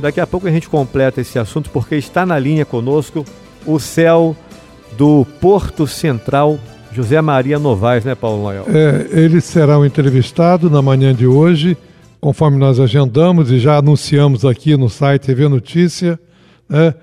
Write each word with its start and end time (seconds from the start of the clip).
Daqui 0.00 0.20
a 0.20 0.26
pouco 0.26 0.46
a 0.46 0.50
gente 0.50 0.68
completa 0.68 1.20
esse 1.20 1.38
assunto 1.38 1.70
porque 1.70 1.96
está 1.96 2.24
na 2.24 2.38
linha 2.38 2.64
conosco 2.64 3.24
o 3.66 3.80
céu 3.80 4.36
do 4.96 5.26
Porto 5.40 5.86
Central, 5.86 6.58
José 6.92 7.20
Maria 7.20 7.58
Novaes, 7.58 8.04
né, 8.04 8.14
Paulo 8.14 8.42
Noel? 8.42 8.64
É, 8.68 9.08
ele 9.10 9.40
será 9.40 9.78
o 9.78 9.84
entrevistado 9.84 10.70
na 10.70 10.80
manhã 10.80 11.14
de 11.14 11.26
hoje, 11.26 11.76
conforme 12.20 12.58
nós 12.58 12.78
agendamos 12.78 13.50
e 13.50 13.58
já 13.58 13.76
anunciamos 13.76 14.44
aqui 14.44 14.76
no 14.76 14.88
site 14.88 15.22
TV 15.22 15.48
Notícia. 15.48 16.18
Né? 16.68 16.94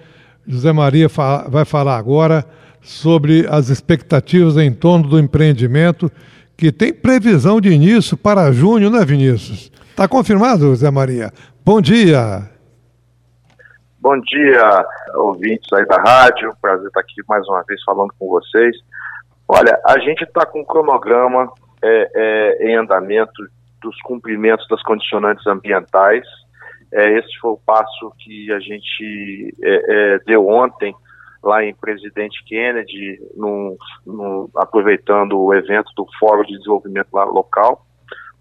José 0.48 0.71
Maria 0.71 1.09
fa 1.09 1.48
vai 1.50 1.66
falar 1.66 1.98
agora 1.98 2.46
sobre 2.82 3.46
as 3.50 3.70
expectativas 3.70 4.57
em 4.57 4.71
torno 4.71 5.07
do 5.07 5.20
empreendimento, 5.20 6.12
que 6.55 6.71
tem 6.71 6.93
previsão 6.93 7.59
de 7.59 7.70
início 7.70 8.16
para 8.16 8.52
junho, 8.52 8.89
né, 8.89 9.04
Vinícius? 9.04 9.71
Está 9.89 10.07
confirmado, 10.07 10.68
José 10.68 10.89
Maria? 10.89 11.34
Bom 11.66 11.82
dia. 11.82 12.55
Bom 14.06 14.20
dia, 14.20 14.86
ouvintes 15.16 15.68
aí 15.73 15.84
da 15.88 15.98
rádio. 15.98 16.55
Prazer 16.62 16.86
estar 16.86 17.00
aqui 17.00 17.23
mais 17.27 17.44
uma 17.48 17.63
vez 17.63 17.82
falando 17.84 18.13
com 18.20 18.27
vocês. 18.27 18.77
Olha, 19.48 19.82
a 19.84 19.98
gente 19.98 20.23
está 20.23 20.46
com 20.46 20.62
um 20.62 20.63
cronograma 20.63 21.52
é, 21.82 22.12
é, 22.13 22.68
em 22.70 22.76
andamento 22.76 23.34
dos 23.82 23.99
cumprimentos 24.04 24.68
das 24.68 24.84
condicionantes 24.84 25.48
ambientais. 25.48 26.23
É, 26.94 27.18
esse 27.18 27.36
foi 27.40 27.54
o 27.54 27.60
passo 27.66 28.13
que 28.20 28.52
a 28.52 28.60
gente 28.60 29.55
é, 29.63 29.86
é, 29.88 30.20
deu 30.20 30.48
ontem 30.49 30.96
lá 31.41 31.63
em 31.63 31.74
Presidente 31.74 32.44
Kennedy, 32.46 33.20
num, 33.35 33.76
num, 34.05 34.48
aproveitando 34.55 35.41
o 35.41 35.52
evento 35.52 35.91
do 35.98 36.05
Fórum 36.20 36.44
de 36.44 36.55
Desenvolvimento 36.60 37.10
local, 37.12 37.84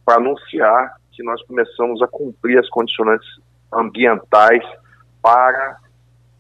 para 0.04 0.16
anunciar 0.16 0.96
que 1.10 1.22
nós 1.22 1.42
começamos 1.46 2.02
a 2.02 2.06
cumprir 2.06 2.58
as 2.58 2.68
condicionantes 2.68 3.26
ambientais 3.72 4.62
para 5.24 5.78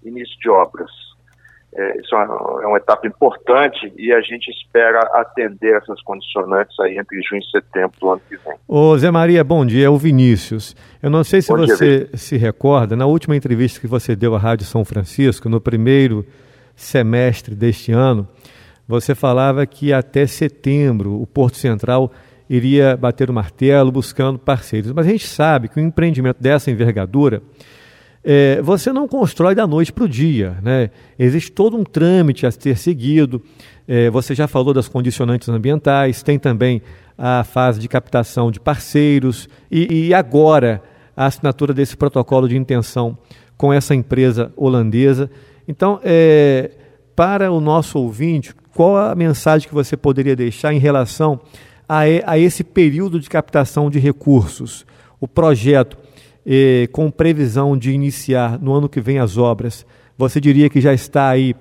início 0.04 0.38
de 0.38 0.50
obras. 0.50 0.90
É, 1.74 2.00
isso 2.00 2.14
é 2.14 2.18
uma, 2.18 2.62
é 2.62 2.66
uma, 2.66 2.76
etapa 2.76 3.04
importante 3.06 3.92
e 3.96 4.12
a 4.12 4.20
gente 4.20 4.48
espera 4.48 5.00
atender 5.14 5.74
essas 5.74 6.00
condicionantes 6.02 6.78
aí 6.78 6.98
entre 6.98 7.20
junho 7.22 7.40
e 7.42 7.50
setembro 7.50 7.98
do 7.98 8.10
ano 8.10 8.20
que 8.28 8.36
vem. 8.36 8.54
Ô 8.68 8.96
Zé 8.96 9.10
Maria, 9.10 9.42
bom 9.42 9.66
dia, 9.66 9.86
é 9.86 9.90
o 9.90 9.96
Vinícius. 9.96 10.76
Eu 11.02 11.10
não 11.10 11.24
sei 11.24 11.42
se 11.42 11.48
bom 11.48 11.56
você 11.56 12.04
dia, 12.04 12.16
se 12.16 12.36
recorda, 12.36 12.94
na 12.94 13.06
última 13.06 13.34
entrevista 13.34 13.80
que 13.80 13.88
você 13.88 14.14
deu 14.14 14.36
à 14.36 14.38
Rádio 14.38 14.66
São 14.66 14.84
Francisco, 14.84 15.48
no 15.48 15.60
primeiro 15.60 16.24
semestre 16.76 17.56
deste 17.56 17.90
ano, 17.90 18.28
você 18.86 19.14
falava 19.14 19.66
que 19.66 19.92
até 19.92 20.26
setembro 20.26 21.20
o 21.20 21.26
Porto 21.26 21.56
Central 21.56 22.12
iria 22.48 22.96
bater 22.96 23.30
o 23.30 23.32
martelo 23.32 23.90
buscando 23.90 24.38
parceiros. 24.38 24.92
Mas 24.92 25.06
a 25.06 25.10
gente 25.10 25.26
sabe 25.26 25.68
que 25.68 25.80
um 25.80 25.86
empreendimento 25.86 26.40
dessa 26.40 26.70
envergadura, 26.70 27.42
é, 28.24 28.62
você 28.62 28.92
não 28.92 29.06
constrói 29.06 29.54
da 29.54 29.66
noite 29.66 29.92
para 29.92 30.04
o 30.04 30.08
dia. 30.08 30.56
Né? 30.62 30.90
Existe 31.18 31.52
todo 31.52 31.76
um 31.76 31.84
trâmite 31.84 32.46
a 32.46 32.50
ser 32.50 32.78
seguido. 32.78 33.42
É, 33.86 34.08
você 34.08 34.34
já 34.34 34.48
falou 34.48 34.72
das 34.72 34.88
condicionantes 34.88 35.48
ambientais, 35.48 36.22
tem 36.22 36.38
também 36.38 36.80
a 37.18 37.44
fase 37.44 37.78
de 37.78 37.88
captação 37.88 38.50
de 38.50 38.58
parceiros 38.58 39.48
e, 39.70 40.08
e 40.08 40.14
agora 40.14 40.82
a 41.16 41.26
assinatura 41.26 41.74
desse 41.74 41.96
protocolo 41.96 42.48
de 42.48 42.56
intenção 42.56 43.16
com 43.56 43.72
essa 43.72 43.94
empresa 43.94 44.50
holandesa. 44.56 45.30
Então, 45.68 46.00
é, 46.02 46.70
para 47.14 47.52
o 47.52 47.60
nosso 47.60 47.98
ouvinte, 47.98 48.54
qual 48.74 48.96
a 48.96 49.14
mensagem 49.14 49.68
que 49.68 49.74
você 49.74 49.96
poderia 49.96 50.34
deixar 50.34 50.72
em 50.72 50.78
relação 50.78 51.40
a, 51.88 52.00
a 52.26 52.38
esse 52.38 52.64
período 52.64 53.20
de 53.20 53.28
captação 53.28 53.88
de 53.88 53.98
recursos? 53.98 54.84
O 55.20 55.28
projeto, 55.28 55.96
eh, 56.46 56.88
com 56.92 57.10
previsão 57.10 57.76
de 57.76 57.92
iniciar 57.92 58.58
no 58.58 58.72
ano 58.72 58.88
que 58.88 59.00
vem 59.00 59.18
as 59.18 59.36
obras, 59.36 59.86
você 60.16 60.40
diria 60.40 60.68
que 60.68 60.80
já 60.80 60.92
está 60.92 61.28
aí 61.28 61.54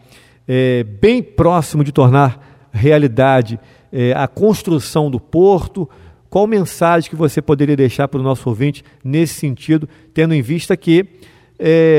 eh, 0.48 0.84
bem 1.02 1.22
próximo 1.22 1.84
de 1.84 1.92
tornar 1.92 2.70
realidade 2.72 3.59
eh, 3.92 4.13
a 4.16 4.28
construção 4.28 5.09
do 5.09 5.19
porto? 5.19 5.90
Qual 6.30 6.47
mensagem 6.47 7.09
que 7.09 7.16
você 7.16 7.41
poderia 7.41 7.75
deixar 7.75 8.08
para 8.08 8.19
o 8.19 8.24
nosso 8.24 8.50
ouvinte 8.50 8.84
nesse 9.03 9.35
sentido, 9.35 9.88
tendo 10.13 10.34
em 10.34 10.41
vista 10.41 10.75
que 10.75 11.06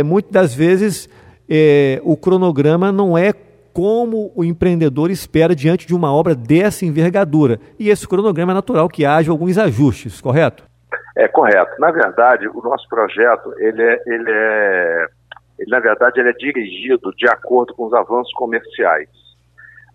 muitas 0.05 0.33
das 0.33 0.55
vezes 0.55 1.09
é, 1.49 2.01
o 2.05 2.17
cronograma 2.17 2.91
não 2.91 3.17
é 3.17 3.33
como 3.73 4.31
o 4.37 4.45
empreendedor 4.45 5.11
espera 5.11 5.55
diante 5.55 5.87
de 5.87 5.95
uma 5.95 6.13
obra 6.13 6.35
dessa 6.35 6.87
envergadura. 6.87 7.59
E 7.79 7.91
esse 7.91 8.07
cronograma 8.07 8.53
é 8.53 8.55
natural 8.55 8.89
que 8.89 9.05
haja 9.05 9.33
alguns 9.33 9.59
ajustes, 9.59 10.21
correto? 10.21 10.65
É 11.17 11.29
correto. 11.29 11.73
Na 11.79 11.91
verdade, 11.91 12.49
o 12.49 12.61
nosso 12.63 12.89
projeto, 12.89 13.55
ele 13.59 13.83
é, 13.83 14.03
ele 14.07 14.31
é 14.31 15.07
ele, 15.59 15.71
na 15.71 15.81
verdade, 15.81 16.21
ele 16.21 16.31
é 16.31 16.33
dirigido 16.33 17.13
de 17.17 17.29
acordo 17.29 17.75
com 17.75 17.87
os 17.87 17.95
avanços 17.95 18.33
comerciais. 18.35 19.09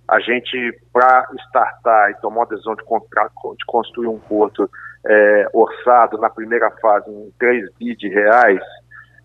A 0.08 0.20
gente, 0.20 0.58
para 0.92 1.28
startar 1.48 2.12
e 2.12 2.22
tomar 2.22 2.44
a 2.44 2.48
decisão 2.48 2.76
de, 2.76 2.82
de 2.82 3.66
construir 3.68 4.08
um 4.08 4.20
porto 4.20 4.70
é, 5.06 5.48
orçado 5.54 6.18
na 6.18 6.30
primeira 6.30 6.72
fase 6.82 7.10
em 7.12 7.32
3 7.38 7.70
bi 7.78 7.96
de 7.96 8.08
reais, 8.10 8.62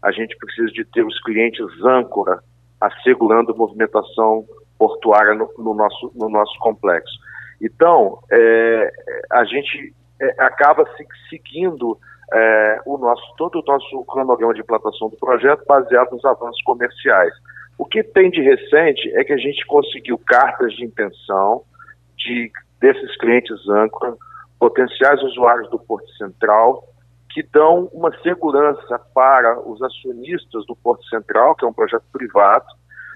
a 0.03 0.11
gente 0.11 0.37
precisa 0.37 0.71
de 0.73 0.85
ter 0.85 1.05
os 1.05 1.19
clientes 1.23 1.65
âncora 1.83 2.43
assegurando 2.81 3.57
movimentação 3.57 4.45
portuária 4.79 5.35
no, 5.35 5.51
no 5.57 5.73
nosso, 5.73 6.13
no 6.15 6.29
nosso 6.29 6.59
complexo. 6.59 7.15
Então, 7.63 8.19
é, 8.31 8.93
a 9.31 9.45
gente 9.45 9.95
é, 10.21 10.43
acaba 10.43 10.85
se, 10.97 11.07
seguindo 11.29 11.99
é, 12.33 12.81
o 12.87 12.99
nosso, 12.99 13.23
todo 13.37 13.61
o 13.61 13.65
nosso 13.67 14.05
cronograma 14.05 14.55
de 14.55 14.61
implantação 14.61 15.09
do 15.09 15.17
projeto 15.17 15.65
baseado 15.67 16.13
nos 16.13 16.25
avanços 16.25 16.61
comerciais. 16.63 17.33
O 17.77 17.85
que 17.85 18.03
tem 18.03 18.31
de 18.31 18.41
recente 18.41 19.13
é 19.17 19.25
que 19.25 19.33
a 19.33 19.37
gente 19.37 19.65
conseguiu 19.67 20.19
cartas 20.19 20.73
de 20.75 20.85
intenção 20.85 21.63
de, 22.17 22.51
desses 22.81 23.17
clientes 23.19 23.69
âncora, 23.69 24.15
potenciais 24.59 25.23
usuários 25.23 25.69
do 25.71 25.79
Porto 25.79 26.09
Central, 26.13 26.85
que 27.31 27.43
dão 27.43 27.91
uma 27.93 28.17
segurança 28.23 28.99
para 29.13 29.61
os 29.69 29.83
acionistas 29.83 30.65
do 30.67 30.77
Porto 30.77 31.05
Central, 31.07 31.57
que 31.57 31.65
é 31.65 31.69
um 31.69 31.73
projeto 31.73 32.05
privado, 32.13 32.67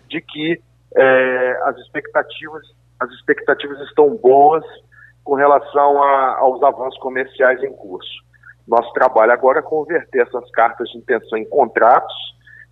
de 0.08 0.20
que 0.20 0.60
é, 0.96 1.60
as 1.64 1.76
expectativas 1.78 2.62
as 3.00 3.10
expectativas 3.12 3.80
estão 3.82 4.16
boas 4.16 4.64
com 5.28 5.34
relação 5.34 6.02
a, 6.02 6.38
aos 6.38 6.62
avanços 6.62 6.98
comerciais 7.00 7.62
em 7.62 7.70
curso. 7.70 8.08
Nosso 8.66 8.90
trabalho 8.94 9.30
agora 9.30 9.58
é 9.58 9.62
converter 9.62 10.22
essas 10.22 10.50
cartas 10.52 10.88
de 10.88 10.96
intenção 10.96 11.36
em 11.36 11.44
contratos. 11.44 12.14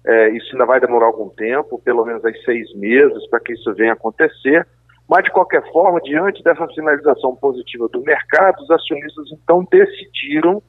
É, 0.06 0.30
isso 0.30 0.52
ainda 0.52 0.64
vai 0.64 0.80
demorar 0.80 1.04
algum 1.04 1.28
tempo, 1.28 1.78
pelo 1.84 2.06
menos 2.06 2.24
aí 2.24 2.34
seis 2.46 2.74
meses, 2.74 3.28
para 3.28 3.40
que 3.40 3.52
isso 3.52 3.74
venha 3.74 3.92
acontecer. 3.92 4.66
Mas, 5.06 5.24
de 5.24 5.32
qualquer 5.32 5.70
forma, 5.70 6.00
diante 6.00 6.42
dessa 6.42 6.66
sinalização 6.68 7.36
positiva 7.36 7.88
do 7.88 8.00
mercado, 8.00 8.62
os 8.62 8.70
acionistas 8.70 9.26
então 9.32 9.62
decidiram 9.70 10.62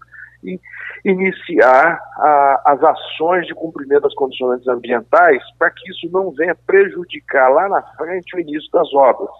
iniciar 1.05 2.01
a, 2.17 2.63
as 2.65 2.83
ações 2.83 3.47
de 3.47 3.55
cumprimento 3.55 4.01
das 4.01 4.13
condições 4.13 4.67
ambientais 4.67 5.41
para 5.57 5.71
que 5.71 5.89
isso 5.89 6.09
não 6.11 6.31
venha 6.31 6.55
prejudicar 6.67 7.47
lá 7.47 7.69
na 7.69 7.81
frente 7.95 8.35
o 8.35 8.39
início 8.41 8.69
das 8.73 8.93
obras. 8.93 9.31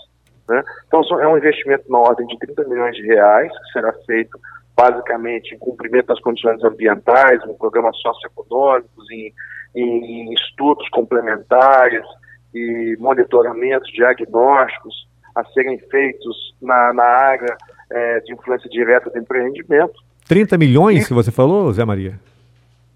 Né? 0.47 0.63
Então, 0.88 1.02
é 1.19 1.28
um 1.28 1.38
investimento 1.38 1.91
na 1.91 2.00
ordem 2.00 2.25
de 2.28 2.38
30 2.40 2.63
milhões 2.66 2.96
de 2.96 3.03
reais, 3.03 3.52
que 3.52 3.72
será 3.74 3.94
feito 4.06 4.40
basicamente 4.75 5.56
em 5.56 5.58
cumprimento 5.59 6.08
das 6.08 6.19
condições 6.19 6.63
ambientais, 6.63 7.41
em 7.44 7.53
programas 7.56 7.97
socioeconômicos, 7.97 9.09
em, 9.12 9.34
em 9.75 10.34
estudos 10.34 10.88
complementares 10.90 12.06
e 12.53 12.96
monitoramentos 13.00 13.91
diagnósticos 13.91 15.07
a 15.36 15.44
serem 15.46 15.78
feitos 15.90 16.56
na, 16.62 16.94
na 16.94 17.03
área 17.03 17.57
é, 17.90 18.19
de 18.22 18.34
influência 18.34 18.69
direta 18.69 19.09
do 19.09 19.18
empreendimento 19.18 20.07
30 20.28 20.57
milhões 20.57 21.06
e, 21.06 21.07
que 21.07 21.13
você 21.13 21.31
falou, 21.31 21.72
Zé 21.72 21.86
Maria? 21.86 22.19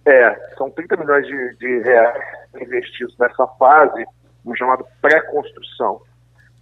É, 0.06 0.36
são 0.58 0.70
30 0.70 0.98
milhões 0.98 1.26
de, 1.26 1.56
de 1.56 1.80
reais 1.80 2.24
investidos 2.60 3.16
nessa 3.18 3.48
fase, 3.58 4.06
no 4.44 4.56
chamado 4.56 4.86
pré-construção, 5.02 6.02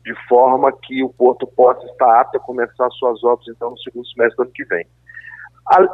de 0.04 0.14
forma 0.28 0.72
que 0.84 1.04
o 1.04 1.10
porto 1.10 1.46
possa 1.48 1.86
estar 1.86 2.22
apto 2.22 2.38
a 2.38 2.42
começar 2.42 2.90
suas 2.92 3.24
obras 3.24 3.48
então 3.48 3.72
no 3.72 3.80
segundo 3.80 4.08
semestre 4.08 4.38
do 4.38 4.44
ano 4.44 4.52
que 4.52 4.66
vem. 4.66 4.86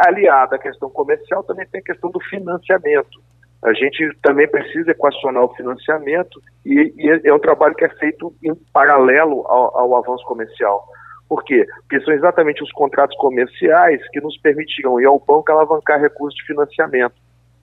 Aliada 0.08 0.56
à 0.56 0.60
questão 0.60 0.90
comercial, 0.90 1.44
também 1.44 1.68
tem 1.68 1.82
a 1.82 1.84
questão 1.84 2.10
do 2.10 2.20
financiamento. 2.22 3.22
A 3.64 3.74
gente 3.74 4.10
também 4.22 4.48
precisa 4.48 4.92
equacionar 4.92 5.44
o 5.44 5.56
financiamento 5.56 6.42
e, 6.66 6.94
e 6.98 7.28
é 7.28 7.34
um 7.34 7.40
trabalho 7.40 7.76
que 7.76 7.84
é 7.84 7.90
feito 7.90 8.34
em 8.44 8.54
paralelo 8.72 9.46
ao, 9.48 9.78
ao 9.78 9.96
avanço 9.98 10.24
comercial 10.26 10.88
por 11.28 11.44
quê? 11.44 11.66
Porque 11.82 12.04
são 12.06 12.14
exatamente 12.14 12.64
os 12.64 12.72
contratos 12.72 13.18
comerciais 13.18 14.02
que 14.10 14.22
nos 14.22 14.38
permitirão 14.38 15.00
ir 15.00 15.06
ao 15.06 15.20
banco 15.20 15.52
alavancar 15.52 16.00
recursos 16.00 16.38
de 16.40 16.46
financiamento, 16.46 17.16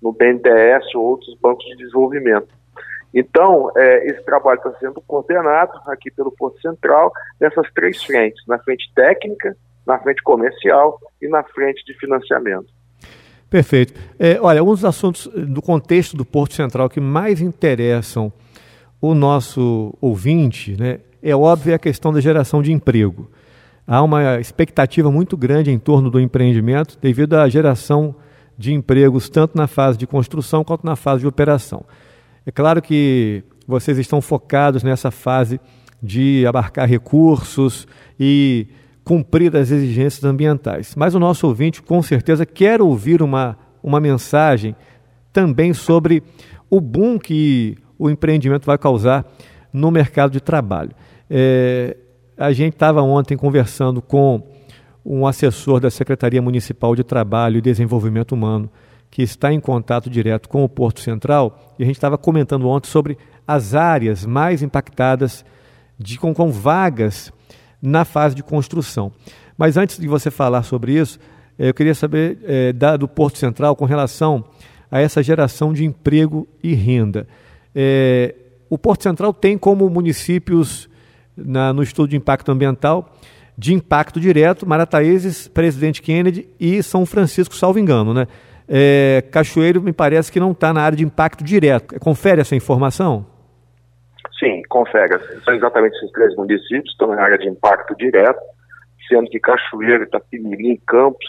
no 0.03 0.13
BNDES 0.13 0.95
ou 0.95 1.05
outros 1.05 1.37
bancos 1.41 1.65
de 1.67 1.77
desenvolvimento. 1.77 2.49
Então, 3.15 3.71
é, 3.77 4.07
esse 4.07 4.25
trabalho 4.25 4.59
está 4.59 4.73
sendo 4.79 5.01
coordenado 5.03 5.73
aqui 5.87 6.11
pelo 6.11 6.33
Porto 6.33 6.61
Central 6.61 7.13
nessas 7.41 7.71
três 7.73 8.03
frentes: 8.03 8.43
na 8.47 8.59
frente 8.59 8.91
técnica, 8.95 9.55
na 9.87 9.99
frente 9.99 10.23
comercial 10.23 10.99
e 11.21 11.29
na 11.29 11.43
frente 11.43 11.85
de 11.85 11.99
financiamento. 11.99 12.67
Perfeito. 13.51 13.93
É, 14.19 14.41
olha, 14.41 14.65
um 14.65 14.69
dos 14.69 14.85
assuntos 14.85 15.27
do 15.27 15.61
contexto 15.61 16.17
do 16.17 16.25
Porto 16.25 16.55
Central 16.55 16.89
que 16.89 17.01
mais 17.01 17.43
interessam 17.43 18.33
o 18.99 19.15
nosso 19.15 19.93
ouvinte, 20.01 20.75
né, 20.81 21.01
é 21.23 21.37
óbvio 21.37 21.75
a 21.75 21.79
questão 21.79 22.13
da 22.13 22.21
geração 22.21 22.63
de 22.63 22.73
emprego. 22.73 23.31
Há 23.87 24.01
uma 24.03 24.41
expectativa 24.41 25.11
muito 25.11 25.37
grande 25.37 25.71
em 25.71 25.79
torno 25.79 26.09
do 26.09 26.21
empreendimento 26.21 26.97
devido 27.01 27.35
à 27.35 27.49
geração 27.49 28.15
de 28.57 28.73
empregos 28.73 29.29
tanto 29.29 29.57
na 29.57 29.67
fase 29.67 29.99
de 29.99 30.07
construção 30.07 30.65
quanto 30.65 30.87
na 30.87 30.97
fase 30.97 31.21
de 31.23 31.27
operação. 31.27 31.85
É 32.45 32.51
claro 32.51 32.83
que 32.83 33.45
vocês 33.67 33.99
estão 33.99 34.21
focados 34.21 34.83
nessa 34.83 35.11
fase 35.11 35.61
de 36.03 36.45
abarcar 36.47 36.89
recursos 36.89 37.87
e 38.19 38.67
cumprir 39.05 39.55
as 39.57 39.71
exigências 39.71 40.25
ambientais. 40.25 40.95
Mas 40.97 41.15
o 41.15 41.21
nosso 41.21 41.47
ouvinte, 41.47 41.83
com 41.83 42.03
certeza, 42.03 42.45
quer 42.45 42.81
ouvir 42.81 43.23
uma, 43.23 43.57
uma 43.83 44.01
mensagem 44.01 44.75
também 45.33 45.73
sobre 45.73 46.23
o 46.69 46.81
boom 46.81 47.19
que 47.19 47.77
o 47.99 48.11
empreendimento 48.11 48.67
vai 48.67 48.79
causar 48.79 49.25
no 49.73 49.91
mercado 49.91 50.33
de 50.33 50.41
trabalho. 50.41 50.91
É, 51.31 51.97
a 52.37 52.53
gente 52.53 52.75
estava 52.75 53.03
ontem 53.03 53.37
conversando 53.37 54.03
com 54.03 54.43
um 55.05 55.27
assessor 55.27 55.81
da 55.81 55.91
Secretaria 55.91 56.43
Municipal 56.43 56.95
de 56.95 57.03
Trabalho 57.03 57.59
e 57.59 57.61
Desenvolvimento 57.61 58.33
Humano, 58.33 58.71
que 59.13 59.23
está 59.23 59.53
em 59.53 59.61
contato 59.61 60.09
direto 60.09 60.49
com 60.49 60.65
o 60.65 60.69
Porto 60.69 61.01
Central, 61.01 61.77
e 61.79 61.83
a 61.83 61.87
gente 61.87 61.97
estava 61.97 62.17
comentando 62.17 62.67
ontem 62.67 62.89
sobre 62.89 63.19
as 63.47 63.75
áreas 63.75 64.25
mais 64.25 64.63
impactadas 64.63 65.45
de, 65.99 66.19
com, 66.19 66.33
com 66.33 66.51
vagas 66.51 67.31
na 67.81 68.07
fase 68.07 68.35
de 68.35 68.43
construção. 68.43 69.13
Mas 69.57 69.77
antes 69.77 69.99
de 69.99 70.09
você 70.09 70.31
falar 70.31 70.63
sobre 70.63 70.99
isso, 70.99 71.21
eh, 71.59 71.69
eu 71.69 71.75
queria 71.75 71.95
saber 71.95 72.39
é, 72.45 72.73
da, 72.73 72.97
do 72.97 73.07
Porto 73.07 73.37
Central 73.37 73.77
com 73.77 73.85
relação 73.85 74.43
a 74.91 74.99
essa 74.99 75.23
geração 75.23 75.75
de 75.75 75.85
emprego 75.85 76.49
e 76.63 76.73
renda. 76.73 77.29
É, 77.75 78.35
o 78.71 78.79
Porto 78.79 79.03
Central 79.03 79.35
tem 79.35 79.59
como 79.59 79.91
municípios, 79.91 80.89
na, 81.37 81.71
no 81.75 81.83
estudo 81.83 82.09
de 82.09 82.17
impacto 82.17 82.51
ambiental, 82.51 83.15
de 83.59 83.75
impacto 83.75 84.19
direto, 84.19 84.67
Marataízes, 84.67 85.49
Presidente 85.49 86.01
Kennedy 86.01 86.49
e 86.59 86.83
São 86.83 87.05
Francisco, 87.05 87.55
salvo 87.55 87.79
engano. 87.79 88.15
Né? 88.15 88.27
É, 88.75 89.23
Cachoeiro 89.31 89.83
me 89.83 89.93
parece 89.93 90.33
que 90.33 90.41
não 90.41 90.53
está 90.53 90.73
na 90.73 90.81
área 90.81 90.97
de 90.97 91.05
impacto 91.05 91.45
direto. 91.45 92.01
Confere 92.01 92.41
essa 92.41 92.57
informação? 92.57 93.27
Sim, 94.41 94.63
confere. 94.67 95.19
São 95.45 95.53
exatamente 95.55 95.95
esses 95.97 96.11
três 96.13 96.35
municípios, 96.37 96.91
estão 96.91 97.09
na 97.09 97.21
área 97.21 97.37
de 97.37 97.49
impacto 97.49 97.95
direto, 97.95 98.41
sendo 99.11 99.29
que 99.29 99.39
Cachoeiro, 99.39 100.05
Itapimirim, 100.05 100.81
Campos, 100.87 101.27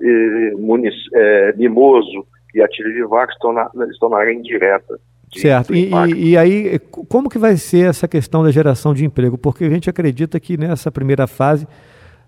e, 0.00 0.54
Munic, 0.56 0.94
é, 1.14 1.52
Mimoso 1.56 2.24
e 2.54 2.62
Atirivivac 2.62 3.32
estão 3.32 3.52
na, 3.52 3.68
estão 3.90 4.08
na 4.08 4.18
área 4.18 4.32
indireta. 4.32 5.00
Certo. 5.34 5.74
E, 5.74 5.90
e, 6.14 6.30
e, 6.30 6.38
aí, 6.38 6.78
como 6.78 7.28
que 7.28 7.38
vai 7.38 7.56
ser 7.56 7.90
essa 7.90 8.06
questão 8.06 8.44
da 8.44 8.52
geração 8.52 8.94
de 8.94 9.04
emprego? 9.04 9.36
Porque 9.36 9.64
a 9.64 9.70
gente 9.70 9.90
acredita 9.90 10.38
que 10.38 10.56
nessa 10.56 10.92
primeira 10.92 11.26
fase 11.26 11.66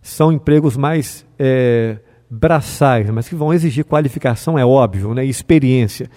são 0.03 0.33
empregos 0.33 0.77
mais 0.77 1.25
é, 1.39 1.99
braçais, 2.31 3.11
mas 3.11 3.29
que 3.29 3.35
vão 3.35 3.53
exigir 3.53 3.85
qualificação, 3.85 4.59
é 4.59 4.65
óbvio, 4.65 5.13
né, 5.13 5.27
e 5.27 5.29
experiência. 5.29 6.09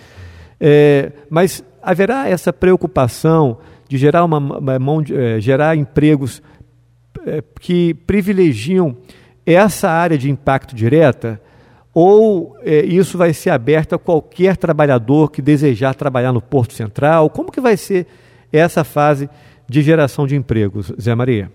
É, 0.59 1.11
mas 1.29 1.63
haverá 1.81 2.29
essa 2.29 2.53
preocupação 2.53 3.57
de 3.89 3.97
gerar, 3.97 4.23
uma, 4.23 4.37
uma 4.37 4.79
mão 4.79 5.03
é, 5.11 5.41
gerar 5.41 5.75
empregos 5.75 6.41
é, 7.25 7.43
que 7.59 7.93
privilegiam 7.93 8.95
essa 9.45 9.89
área 9.89 10.17
de 10.17 10.29
impacto 10.29 10.75
direta, 10.75 11.41
ou 11.93 12.55
é, 12.61 12.85
isso 12.85 13.17
vai 13.17 13.33
ser 13.33 13.49
aberto 13.49 13.93
a 13.93 13.99
qualquer 13.99 14.57
trabalhador 14.57 15.29
que 15.29 15.41
desejar 15.41 15.93
trabalhar 15.93 16.31
no 16.31 16.41
Porto 16.41 16.73
Central? 16.73 17.29
Como 17.29 17.51
que 17.51 17.61
vai 17.61 17.77
ser 17.77 18.07
essa 18.51 18.83
fase 18.83 19.29
de 19.67 19.81
geração 19.81 20.25
de 20.25 20.35
empregos, 20.35 20.91
Zé 20.99 21.13
Maria? 21.13 21.51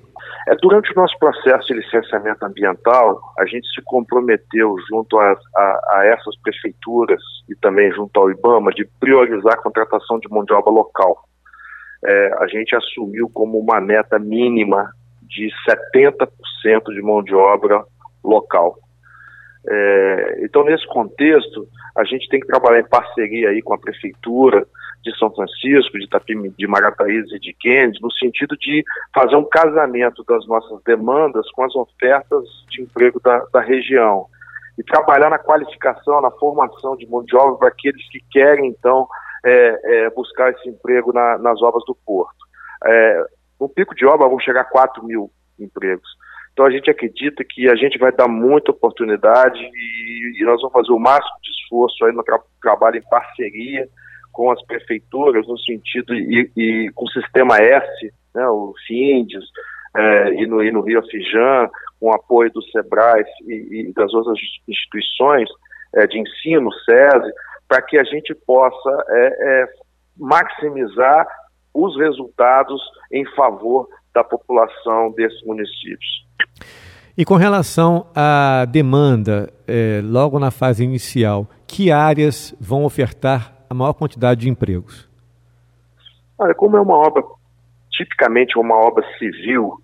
É, 0.49 0.57
durante 0.57 0.93
o 0.93 0.95
nosso 0.95 1.17
processo 1.19 1.69
de 1.69 1.75
licenciamento 1.75 2.45
ambiental, 2.45 3.21
a 3.39 3.47
gente 3.47 3.69
se 3.69 3.83
comprometeu 3.85 4.75
junto 4.89 5.19
a, 5.19 5.33
a, 5.33 5.81
a, 5.93 6.07
essas 6.07 6.37
prefeituras 6.43 7.21
e 7.49 7.55
também 7.57 7.93
junto 7.93 8.19
ao 8.19 8.31
IBAMA 8.31 8.73
de 8.73 8.89
priorizar 8.99 9.55
a 9.55 9.63
contratação 9.63 10.19
de 10.19 10.29
mão 10.29 10.45
de 10.45 10.53
obra 10.53 10.71
local 10.71 11.29
é, 12.05 12.35
a 12.39 12.47
gente 12.47 12.75
assumiu 12.77 13.31
como 13.33 13.59
uma 13.59 13.81
meta 13.81 14.19
mínima 14.19 14.93
de 15.23 15.51
70% 15.69 16.29
de 16.95 17.03
mão 17.03 17.23
de 17.23 17.35
obra 17.35 17.85
local. 18.25 18.79
É, 19.69 20.41
então, 20.45 20.65
nesse 20.65 20.87
contexto, 20.87 21.67
a 21.97 22.05
gente 22.05 22.29
tem 22.29 22.41
que 22.41 22.47
trabalhar 22.47 22.81
em 22.81 22.89
parceria 22.89 23.51
aí 23.51 23.61
com 23.61 23.75
a 23.75 23.79
Prefeitura 23.79 24.67
de 25.03 25.17
São 25.19 25.31
Francisco, 25.35 25.99
de 25.99 26.05
Itapim, 26.05 26.51
de 26.57 26.67
Marataízes 26.67 27.33
e 27.33 27.39
de 27.39 27.55
Kennedy, 27.55 27.99
no 28.03 28.13
sentido 28.13 28.57
de 28.57 28.85
fazer 29.15 29.37
um 29.37 29.45
casamento 29.45 30.25
das 30.25 30.47
nossas 30.47 30.83
demandas 30.85 31.51
com 31.53 31.65
as 31.65 31.75
ofertas 31.75 32.45
de 32.71 32.83
emprego 32.83 33.21
da, 33.21 33.45
da 33.53 33.61
região. 33.61 34.27
E 34.79 34.83
trabalhar 34.83 35.31
na 35.31 35.39
qualificação, 35.39 36.21
na 36.21 36.31
formação 36.33 36.97
de 36.97 37.07
mão 37.09 37.25
de 37.25 37.35
obra 37.37 37.57
para 37.57 37.69
aqueles 37.69 38.09
que 38.11 38.21
querem, 38.31 38.69
então, 38.69 39.09
é, 39.45 39.81
é, 40.07 40.11
buscar 40.11 40.53
esse 40.53 40.69
emprego 40.69 41.13
na, 41.13 41.39
nas 41.39 41.61
obras 41.63 41.85
do 41.87 41.97
porto. 42.07 42.37
É, 42.85 43.25
no 43.61 43.69
pico 43.69 43.95
de 43.95 44.07
obra 44.07 44.29
vão 44.29 44.39
chegar 44.39 44.61
a 44.61 44.65
4 44.65 45.05
mil 45.05 45.31
empregos. 45.59 46.09
Então 46.53 46.67
a 46.67 46.71
gente 46.71 46.91
acredita 46.91 47.45
que 47.49 47.69
a 47.69 47.77
gente 47.77 47.99
vai 47.99 48.13
dar 48.13 48.29
muita 48.29 48.73
oportunidade 48.73 49.59
e, 49.59 50.41
e 50.41 50.45
nós 50.45 50.61
vamos 50.61 50.73
fazer 50.73 50.93
o 50.93 50.99
máximo 50.99 51.37
de 51.43 51.51
esforço 51.51 52.05
aí 52.05 52.13
no 52.13 52.23
tra 52.23 52.39
trabalho 52.61 52.97
em 52.97 53.09
parceria 53.09 53.89
com 54.39 54.53
as 54.53 54.63
prefeituras, 54.67 55.49
no 55.49 55.59
sentido 55.59 56.15
e, 56.15 56.49
e 56.57 56.93
com 56.95 57.07
o 57.07 57.11
sistema 57.11 57.57
S, 57.57 58.13
né, 58.33 58.47
o 58.47 58.73
FINDES, 58.87 59.43
é, 59.97 60.35
e, 60.35 60.47
no, 60.47 60.63
e 60.63 60.71
no 60.71 60.83
Rio 60.83 61.01
Afijan, 61.01 61.69
com 61.99 62.15
apoio 62.15 62.49
do 62.53 62.63
SEBRAE 62.63 63.25
e, 63.49 63.89
e 63.89 63.93
das 63.95 64.15
outras 64.15 64.39
instituições 64.69 65.49
é, 65.97 66.07
de 66.07 66.21
ensino, 66.21 66.71
SESI, 66.85 67.33
para 67.67 67.83
que 67.83 67.99
a 67.99 68.05
gente 68.05 68.33
possa 68.47 69.05
é, 69.09 69.27
é, 69.27 69.67
maximizar 70.17 71.27
os 71.75 71.99
resultados 71.99 72.81
em 73.11 73.25
favor 73.35 73.89
da 74.15 74.23
população 74.23 75.11
desses 75.17 75.45
municípios. 75.45 76.29
E 77.17 77.25
com 77.25 77.35
relação 77.35 78.07
à 78.15 78.65
demanda, 78.67 79.53
é, 79.67 80.01
logo 80.05 80.39
na 80.39 80.53
fase 80.53 80.85
inicial, 80.85 81.49
que 81.67 81.91
áreas 81.91 82.55
vão 82.61 82.85
ofertar 82.85 83.58
a 83.69 83.75
maior 83.75 83.93
quantidade 83.93 84.41
de 84.41 84.49
empregos? 84.49 85.09
Olha, 86.39 86.55
como 86.55 86.77
é 86.77 86.81
uma 86.81 86.97
obra, 86.97 87.23
tipicamente 87.91 88.59
uma 88.59 88.77
obra 88.77 89.05
civil, 89.19 89.75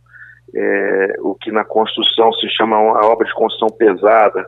é, 0.55 1.17
o 1.21 1.35
que 1.35 1.51
na 1.51 1.65
construção 1.65 2.33
se 2.35 2.49
chama 2.51 2.79
uma 2.79 3.07
obra 3.07 3.27
de 3.27 3.35
construção 3.35 3.69
pesada, 3.69 4.47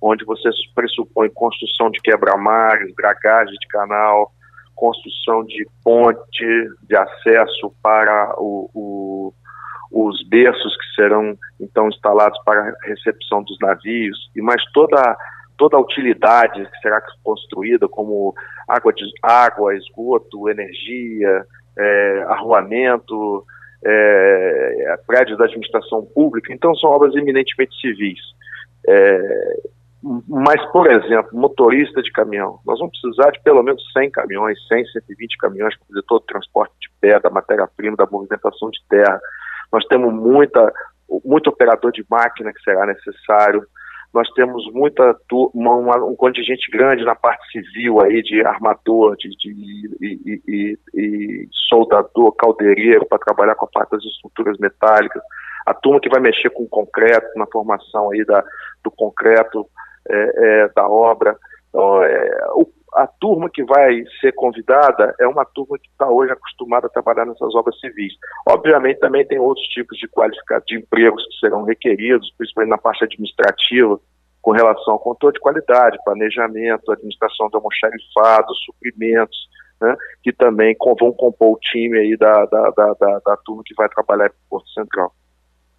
onde 0.00 0.24
você 0.24 0.48
pressupõe 0.74 1.28
construção 1.30 1.90
de 1.90 2.00
quebra-mares, 2.00 2.94
dragagem 2.94 3.54
de 3.54 3.66
canal, 3.68 4.32
construção 4.76 5.44
de 5.44 5.66
ponte 5.82 6.46
de 6.82 6.96
acesso 6.96 7.72
para 7.82 8.34
o, 8.38 8.70
o, 8.72 9.34
os 9.90 10.22
berços 10.28 10.76
que 10.76 10.94
serão 10.94 11.36
então 11.60 11.88
instalados 11.88 12.38
para 12.44 12.60
a 12.60 12.86
recepção 12.86 13.42
dos 13.42 13.58
navios 13.60 14.30
e 14.36 14.40
mais 14.40 14.62
toda 14.72 15.16
toda 15.58 15.76
a 15.76 15.80
utilidade 15.80 16.64
que 16.64 16.78
será 16.80 17.02
construída 17.22 17.86
como 17.88 18.34
água, 18.66 18.92
de, 18.92 19.04
água 19.22 19.74
esgoto, 19.74 20.48
energia, 20.48 21.44
é, 21.76 22.24
arruamento, 22.28 23.44
é, 23.84 24.98
prédios 25.06 25.36
da 25.36 25.44
administração 25.44 26.06
pública. 26.14 26.52
Então 26.52 26.74
são 26.76 26.90
obras 26.90 27.14
eminentemente 27.14 27.78
civis. 27.80 28.20
É, 28.86 29.56
mas, 30.28 30.64
por 30.70 30.90
exemplo, 30.90 31.36
motorista 31.36 32.00
de 32.00 32.12
caminhão, 32.12 32.60
nós 32.64 32.78
vamos 32.78 32.98
precisar 33.00 33.32
de 33.32 33.42
pelo 33.42 33.62
menos 33.62 33.82
100 33.92 34.10
caminhões, 34.12 34.56
100, 34.68 34.86
120 34.86 35.36
caminhões 35.38 35.76
para 35.76 35.86
fazer 35.88 36.02
todo 36.06 36.22
o 36.22 36.26
transporte 36.26 36.72
de 36.80 36.88
pé, 37.00 37.18
da 37.18 37.28
matéria-prima, 37.28 37.96
da 37.96 38.06
movimentação 38.06 38.70
de 38.70 38.78
terra. 38.88 39.20
Nós 39.72 39.84
temos 39.86 40.14
muita, 40.14 40.72
muito 41.24 41.50
operador 41.50 41.90
de 41.90 42.04
máquina 42.08 42.52
que 42.52 42.62
será 42.62 42.86
necessário. 42.86 43.66
Nós 44.12 44.28
temos 44.32 44.64
muita 44.72 45.14
uma, 45.54 45.74
uma, 45.74 46.04
um 46.04 46.16
contingente 46.16 46.70
grande 46.70 47.04
na 47.04 47.14
parte 47.14 47.46
civil 47.50 48.00
aí 48.00 48.22
de 48.22 48.44
armador, 48.44 49.16
de, 49.16 49.28
de, 49.36 50.38
de, 50.46 51.48
soldador, 51.68 52.32
caldeireiro 52.32 53.06
para 53.06 53.18
trabalhar 53.18 53.54
com 53.54 53.66
a 53.66 53.68
parte 53.68 53.90
das 53.90 54.04
estruturas 54.04 54.56
metálicas. 54.58 55.22
A 55.66 55.74
turma 55.74 56.00
que 56.00 56.08
vai 56.08 56.20
mexer 56.20 56.48
com 56.50 56.66
concreto, 56.66 57.26
na 57.36 57.46
formação 57.46 58.10
aí 58.10 58.24
da, 58.24 58.42
do 58.82 58.90
concreto, 58.90 59.66
é, 60.08 60.62
é, 60.64 60.68
da 60.74 60.88
obra. 60.88 61.36
Então, 61.68 62.02
é, 62.02 62.48
o, 62.54 62.66
a 62.98 63.06
turma 63.06 63.48
que 63.48 63.62
vai 63.62 64.02
ser 64.20 64.32
convidada 64.32 65.14
é 65.20 65.26
uma 65.26 65.44
turma 65.44 65.78
que 65.78 65.88
está 65.88 66.08
hoje 66.08 66.32
acostumada 66.32 66.88
a 66.88 66.90
trabalhar 66.90 67.24
nessas 67.26 67.54
obras 67.54 67.78
civis. 67.78 68.12
Obviamente, 68.46 68.98
também 68.98 69.24
tem 69.24 69.38
outros 69.38 69.66
tipos 69.68 69.96
de 69.98 70.08
qualificados 70.08 70.66
de 70.66 70.78
empregos 70.78 71.24
que 71.24 71.38
serão 71.38 71.62
requeridos, 71.62 72.32
principalmente 72.36 72.70
na 72.70 72.78
parte 72.78 73.04
administrativa, 73.04 74.00
com 74.42 74.50
relação 74.50 74.94
ao 74.94 74.98
controle 74.98 75.34
de 75.34 75.40
qualidade, 75.40 75.98
planejamento, 76.04 76.90
administração 76.90 77.48
de 77.48 77.56
almoxarifado, 77.56 78.52
suprimentos, 78.66 79.38
né, 79.80 79.94
que 80.24 80.32
também 80.32 80.74
vão 80.98 81.12
compor 81.12 81.52
o 81.52 81.58
time 81.60 81.98
aí 81.98 82.16
da, 82.16 82.46
da, 82.46 82.70
da, 82.70 82.94
da, 82.94 83.20
da 83.24 83.36
turma 83.44 83.62
que 83.64 83.74
vai 83.74 83.88
trabalhar 83.88 84.28
para 84.28 84.36
o 84.46 84.50
Porto 84.50 84.68
Central. 84.70 85.12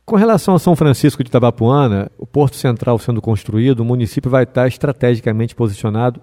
Com 0.06 0.16
relação 0.16 0.56
a 0.56 0.60
São 0.60 0.76
Francisco 0.76 1.22
de 1.22 1.30
Tabapuana, 1.30 2.10
o 2.18 2.26
Porto 2.26 2.56
Central 2.56 2.98
sendo 2.98 3.22
construído, 3.22 3.82
o 3.82 3.86
município 3.86 4.32
vai 4.32 4.44
estar 4.44 4.68
estrategicamente 4.68 5.54
posicionado 5.54 6.22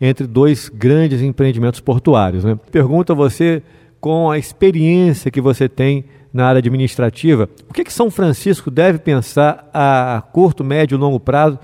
entre 0.00 0.26
dois 0.26 0.68
grandes 0.68 1.20
empreendimentos 1.20 1.80
portuários. 1.80 2.44
Né? 2.44 2.58
Pergunto 2.70 3.12
a 3.12 3.14
você, 3.14 3.62
com 4.00 4.30
a 4.30 4.38
experiência 4.38 5.30
que 5.30 5.40
você 5.40 5.68
tem 5.68 6.04
na 6.32 6.46
área 6.46 6.60
administrativa, 6.60 7.48
o 7.68 7.74
que, 7.74 7.84
que 7.84 7.92
São 7.92 8.10
Francisco 8.10 8.70
deve 8.70 8.98
pensar 8.98 9.68
a 9.74 10.22
curto, 10.32 10.64
médio 10.64 10.96
e 10.96 10.98
longo 10.98 11.18
prazo 11.18 11.58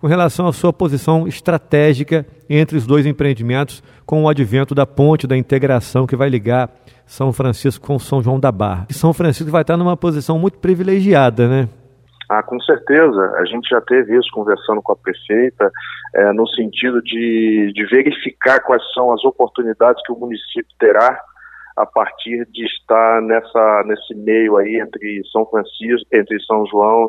com 0.00 0.06
relação 0.06 0.46
à 0.46 0.52
sua 0.52 0.72
posição 0.72 1.26
estratégica 1.26 2.26
entre 2.48 2.76
os 2.76 2.86
dois 2.86 3.04
empreendimentos, 3.06 3.82
com 4.06 4.22
o 4.22 4.28
advento 4.28 4.74
da 4.74 4.86
ponte 4.86 5.26
da 5.26 5.36
integração 5.36 6.06
que 6.06 6.16
vai 6.16 6.28
ligar 6.28 6.70
São 7.06 7.32
Francisco 7.32 7.86
com 7.86 7.98
São 7.98 8.22
João 8.22 8.38
da 8.38 8.52
Barra. 8.52 8.86
E 8.88 8.94
São 8.94 9.12
Francisco 9.12 9.50
vai 9.50 9.62
estar 9.62 9.76
numa 9.76 9.96
posição 9.96 10.38
muito 10.38 10.58
privilegiada, 10.58 11.48
né? 11.48 11.68
Ah, 12.28 12.42
com 12.42 12.60
certeza. 12.60 13.32
A 13.38 13.44
gente 13.46 13.68
já 13.68 13.80
teve 13.80 14.16
isso 14.16 14.28
conversando 14.32 14.82
com 14.82 14.92
a 14.92 14.96
prefeita, 14.96 15.70
é, 16.14 16.32
no 16.32 16.46
sentido 16.48 17.00
de, 17.02 17.72
de 17.74 17.86
verificar 17.86 18.60
quais 18.60 18.82
são 18.92 19.12
as 19.12 19.24
oportunidades 19.24 20.02
que 20.04 20.12
o 20.12 20.18
município 20.18 20.74
terá 20.78 21.18
a 21.76 21.86
partir 21.86 22.44
de 22.50 22.66
estar 22.66 23.22
nessa, 23.22 23.82
nesse 23.86 24.14
meio 24.14 24.56
aí 24.56 24.80
entre 24.80 25.22
São 25.32 25.46
Francisco, 25.46 26.08
entre 26.12 26.38
São 26.40 26.66
João 26.66 27.08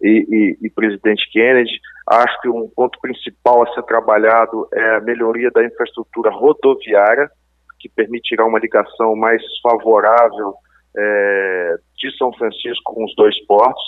e, 0.00 0.26
e, 0.28 0.66
e, 0.66 0.70
Presidente 0.70 1.28
Kennedy. 1.32 1.80
Acho 2.06 2.40
que 2.40 2.48
um 2.48 2.68
ponto 2.68 2.98
principal 3.00 3.62
a 3.62 3.74
ser 3.74 3.82
trabalhado 3.84 4.68
é 4.74 4.96
a 4.96 5.00
melhoria 5.00 5.50
da 5.50 5.64
infraestrutura 5.64 6.30
rodoviária, 6.30 7.30
que 7.78 7.88
permitirá 7.88 8.44
uma 8.44 8.58
ligação 8.58 9.16
mais 9.16 9.42
favorável 9.62 10.54
é, 10.96 11.76
de 11.96 12.16
São 12.18 12.32
Francisco 12.34 12.94
com 12.94 13.04
os 13.04 13.14
dois 13.16 13.34
portos. 13.46 13.82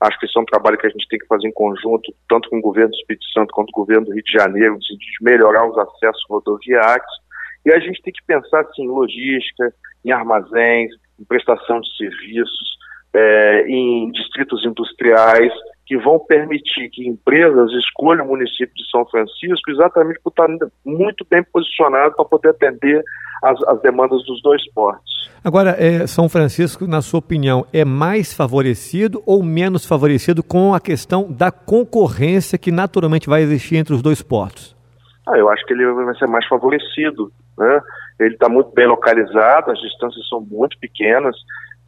Acho 0.00 0.18
que 0.18 0.26
isso 0.26 0.38
é 0.38 0.42
um 0.42 0.46
trabalho 0.46 0.78
que 0.78 0.86
a 0.86 0.90
gente 0.90 1.06
tem 1.08 1.18
que 1.18 1.26
fazer 1.26 1.46
em 1.46 1.52
conjunto, 1.52 2.12
tanto 2.28 2.48
com 2.50 2.58
o 2.58 2.62
governo 2.62 2.90
do 2.90 2.96
Espírito 2.96 3.24
Santo 3.32 3.52
quanto 3.52 3.72
com 3.72 3.82
o 3.82 3.84
governo 3.84 4.06
do 4.06 4.12
Rio 4.12 4.24
de 4.24 4.32
Janeiro, 4.32 4.74
no 4.74 4.82
sentido 4.82 4.98
de 4.98 5.24
melhorar 5.24 5.68
os 5.68 5.78
acessos 5.78 6.24
rodoviários. 6.28 7.22
E 7.64 7.72
a 7.72 7.78
gente 7.78 8.02
tem 8.02 8.12
que 8.12 8.24
pensar 8.26 8.60
assim, 8.60 8.84
em 8.84 8.88
logística, 8.88 9.72
em 10.04 10.10
armazéns, 10.10 10.90
em 11.18 11.24
prestação 11.24 11.80
de 11.80 11.96
serviços, 11.96 12.72
é, 13.14 13.66
em 13.68 14.10
distritos 14.10 14.64
industriais 14.64 15.52
que 15.86 15.96
vão 15.98 16.18
permitir 16.18 16.88
que 16.90 17.06
empresas 17.06 17.70
escolham 17.72 18.24
o 18.24 18.28
município 18.28 18.74
de 18.74 18.88
São 18.90 19.04
Francisco 19.06 19.70
exatamente 19.70 20.20
por 20.22 20.30
estar 20.30 20.48
muito 20.84 21.26
bem 21.28 21.42
posicionado 21.44 22.14
para 22.14 22.24
poder 22.24 22.50
atender 22.50 23.02
as, 23.42 23.62
as, 23.64 23.82
demandas 23.82 24.24
dos 24.24 24.40
dois 24.42 24.62
portos. 24.72 25.11
Agora, 25.44 25.70
é, 25.70 26.06
São 26.06 26.28
Francisco, 26.28 26.86
na 26.86 27.02
sua 27.02 27.18
opinião, 27.18 27.66
é 27.72 27.84
mais 27.84 28.32
favorecido 28.32 29.22
ou 29.26 29.42
menos 29.42 29.84
favorecido 29.84 30.42
com 30.42 30.72
a 30.72 30.80
questão 30.80 31.30
da 31.32 31.50
concorrência 31.50 32.56
que 32.56 32.70
naturalmente 32.70 33.28
vai 33.28 33.42
existir 33.42 33.76
entre 33.76 33.92
os 33.92 34.02
dois 34.02 34.22
portos? 34.22 34.76
Ah, 35.26 35.36
eu 35.36 35.48
acho 35.48 35.64
que 35.66 35.72
ele 35.72 35.84
vai 35.92 36.14
ser 36.14 36.28
mais 36.28 36.46
favorecido. 36.46 37.32
Né? 37.58 37.80
Ele 38.20 38.34
está 38.34 38.48
muito 38.48 38.70
bem 38.72 38.86
localizado, 38.86 39.72
as 39.72 39.80
distâncias 39.80 40.28
são 40.28 40.40
muito 40.40 40.78
pequenas, 40.78 41.36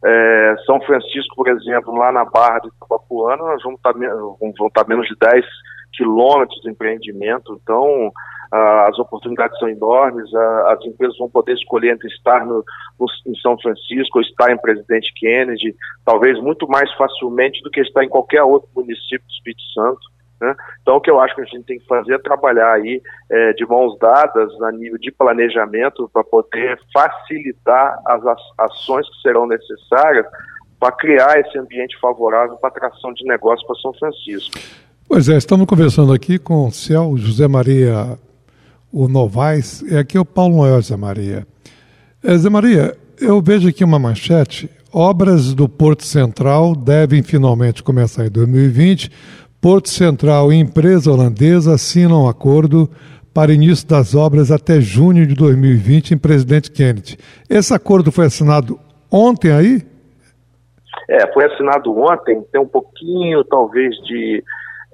é, 0.03 0.55
São 0.65 0.79
Francisco, 0.81 1.35
por 1.35 1.47
exemplo, 1.47 1.95
lá 1.95 2.11
na 2.11 2.25
Barra 2.25 2.59
de 2.59 2.67
Itapapuana, 2.67 3.41
nós 3.41 3.63
vamos 3.63 3.79
estar, 3.79 3.93
tá 3.93 4.83
tá 4.83 4.87
menos 4.87 5.07
de 5.07 5.15
10 5.19 5.45
quilômetros 5.93 6.59
de 6.61 6.69
empreendimento, 6.69 7.59
então 7.61 8.11
as 8.51 8.97
oportunidades 8.99 9.57
são 9.59 9.67
enormes, 9.67 10.33
as 10.67 10.85
empresas 10.85 11.17
vão 11.17 11.29
poder 11.29 11.53
escolher 11.53 11.93
entre 11.93 12.07
estar 12.07 12.45
no, 12.45 12.63
no, 12.99 13.05
em 13.27 13.35
São 13.39 13.57
Francisco 13.59 14.19
ou 14.19 14.21
estar 14.21 14.51
em 14.51 14.57
Presidente 14.57 15.13
Kennedy, 15.15 15.75
talvez 16.05 16.39
muito 16.39 16.67
mais 16.67 16.91
facilmente 16.93 17.61
do 17.63 17.69
que 17.69 17.81
estar 17.81 18.03
em 18.03 18.09
qualquer 18.09 18.43
outro 18.43 18.69
município 18.75 19.25
do 19.25 19.31
Espírito 19.31 19.63
Santo. 19.73 20.15
Né? 20.41 20.53
Então, 20.81 20.97
o 20.97 21.01
que 21.01 21.09
eu 21.09 21.19
acho 21.19 21.33
que 21.33 21.41
a 21.41 21.45
gente 21.45 21.63
tem 21.63 21.79
que 21.79 21.87
fazer 21.87 22.13
é 22.13 22.19
trabalhar 22.19 22.73
aí 22.73 23.01
é, 23.31 23.53
de 23.53 23.65
mãos 23.65 23.97
dadas 23.99 24.51
a 24.63 24.71
nível 24.71 24.97
de 24.97 25.11
planejamento 25.11 26.09
para 26.11 26.23
poder 26.23 26.79
facilitar 26.93 27.97
as 28.05 28.21
ações 28.57 29.09
que 29.09 29.21
serão 29.21 29.47
necessárias 29.47 30.25
para 30.79 30.91
criar 30.91 31.39
esse 31.39 31.57
ambiente 31.57 31.97
favorável 31.99 32.57
para 32.57 32.69
atração 32.69 33.13
de 33.13 33.23
negócios 33.25 33.65
para 33.65 33.75
São 33.77 33.93
Francisco. 33.93 34.59
Pois 35.07 35.29
é, 35.29 35.37
estamos 35.37 35.65
conversando 35.67 36.11
aqui 36.11 36.37
com 36.37 36.67
o 36.67 36.71
Céu 36.71 37.15
José 37.15 37.47
Maria 37.47 38.17
o 38.95 39.09
Novaes, 39.09 39.81
e 39.81 39.97
aqui 39.97 40.15
é 40.15 40.21
o 40.21 40.23
Paulo 40.23 40.55
Noel 40.55 40.81
José 40.81 40.95
Maria. 40.95 41.45
É, 42.23 42.37
Zé 42.37 42.49
Maria, 42.49 42.95
eu 43.19 43.41
vejo 43.41 43.67
aqui 43.67 43.83
uma 43.83 43.99
manchete, 43.99 44.69
obras 44.89 45.53
do 45.53 45.67
Porto 45.67 46.05
Central 46.05 46.73
devem 46.73 47.21
finalmente 47.21 47.83
começar 47.83 48.25
em 48.25 48.29
2020, 48.29 49.11
Porto 49.59 49.89
Central 49.89 50.53
e 50.53 50.55
empresa 50.55 51.11
holandesa 51.11 51.73
assinam 51.73 52.23
um 52.23 52.29
acordo 52.29 52.89
para 53.33 53.51
início 53.51 53.85
das 53.85 54.15
obras 54.15 54.49
até 54.49 54.79
junho 54.79 55.27
de 55.27 55.35
2020 55.35 56.11
em 56.11 56.17
Presidente 56.17 56.71
Kennedy. 56.71 57.17
Esse 57.49 57.73
acordo 57.73 58.13
foi 58.13 58.27
assinado 58.27 58.79
ontem 59.11 59.51
aí? 59.51 59.81
É, 61.09 61.33
foi 61.33 61.43
assinado 61.43 61.91
ontem, 61.99 62.41
tem 62.49 62.61
um 62.61 62.67
pouquinho, 62.67 63.43
talvez, 63.43 63.93
de, 64.05 64.41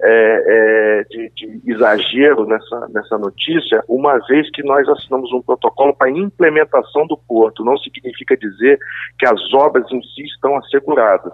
é, 0.04 0.44
é, 0.46 1.04
de, 1.04 1.30
de, 1.30 1.72
exagero 1.72 2.44
nessa, 2.44 2.88
nessa 2.88 3.16
notícia, 3.18 3.84
uma 3.88 4.18
vez 4.26 4.50
que 4.50 4.62
nós 4.62 4.88
assinamos 4.88 5.32
um 5.32 5.40
protocolo 5.40 5.94
para 5.94 6.10
implementação 6.10 7.06
do 7.06 7.16
porto. 7.16 7.64
Não 7.64 7.76
significa 7.78 8.36
dizer 8.36 8.78
que 9.18 9.26
as 9.26 9.54
obras 9.54 9.90
em 9.92 10.02
si 10.02 10.22
estão 10.22 10.56
asseguradas. 10.56 11.32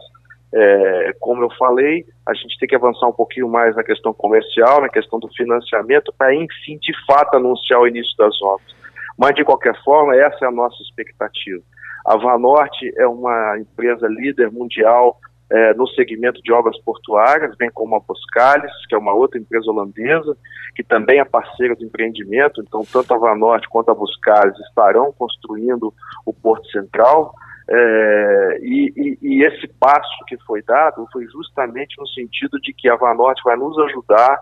É, 0.53 1.15
como 1.21 1.43
eu 1.43 1.51
falei, 1.59 2.05
a 2.27 2.35
gente 2.35 2.59
tem 2.59 2.69
que 2.69 2.77
avançar 2.77 3.07
um 3.07 3.13
pouquinho 3.13 3.49
mais 3.49 3.75
na 3.75 3.83
questão 3.83 4.13
comercial, 4.13 4.81
na 4.81 4.89
questão 4.89 5.19
do 5.19 5.29
financiamento, 5.29 6.13
para 6.17 6.35
enfim, 6.35 6.79
de 6.81 6.93
fato, 7.07 7.37
anunciar 7.37 7.81
o 7.81 7.89
início 7.89 8.15
das 8.19 8.41
obras. 8.43 8.77
Mas, 9.19 9.35
de 9.35 9.45
qualquer 9.45 9.75
forma, 9.83 10.15
essa 10.17 10.45
é 10.45 10.49
a 10.49 10.53
nossa 10.53 10.81
expectativa. 10.83 11.63
A 12.07 12.17
Vanorte 12.17 12.93
é 12.97 13.07
uma 13.07 13.59
empresa 13.59 14.07
líder 14.09 14.51
mundial 14.51 15.19
é, 15.51 15.75
no 15.75 15.87
segmento 15.89 16.43
de 16.43 16.53
obras 16.53 16.79
portuárias, 16.83 17.57
bem 17.57 17.71
como 17.73 17.97
a 17.97 18.01
Boscalis, 18.01 18.71
que 18.87 18.95
é 18.95 18.99
uma 18.99 19.15
outra 19.15 19.39
empresa 19.39 19.71
holandesa, 19.71 20.37
que 20.75 20.83
também 20.83 21.21
é 21.21 21.25
parceira 21.25 21.75
do 21.75 21.85
empreendimento. 21.85 22.61
Então, 22.61 22.83
tanto 22.93 23.15
a 23.15 23.19
Vanorte 23.19 23.69
quanto 23.69 23.91
a 23.91 23.95
Boscalis 23.95 24.59
estarão 24.69 25.13
construindo 25.13 25.93
o 26.27 26.33
Porto 26.33 26.69
Central. 26.71 27.35
É, 27.71 28.59
e, 28.63 28.93
e, 28.97 29.19
e, 29.21 29.45
esse 29.45 29.69
passo 29.69 30.25
que 30.27 30.39
foi 30.45 30.63
dado 30.63 31.07
foi 31.13 31.27
justamente 31.27 31.97
no 31.99 32.07
sentido 32.09 32.59
de 32.61 32.73
que 32.73 32.89
a 32.89 32.97
Vanorte 32.97 33.43
vai 33.45 33.57
nos 33.57 33.79
ajudar 33.79 34.39